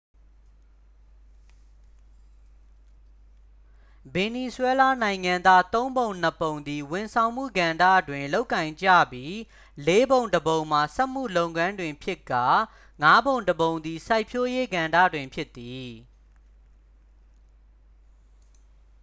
[4.13, 9.33] ဗင်နီဇွဲလားနိုင်ငံသား သုံးပုံနှစ်ပုံသည် ဝန်ဆောင်မှုကဏ္ဍတွင် လုပ်ကိုင်ကြပြီး
[9.87, 12.47] လေးပုံတစ်ပုံမှာ စက်မှုလုပ်ငန်းတွင်ဖြစ်ကာ
[13.01, 15.89] ငါးပုံတစ်ပုံသည် စိုက်ပျိုးရေးကဏ္ဍတွင် ဖြစ်သည်